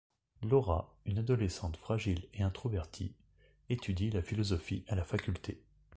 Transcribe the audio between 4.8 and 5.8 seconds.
à la faculté.